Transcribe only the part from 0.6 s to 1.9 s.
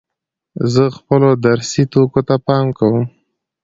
زه خپلو درسي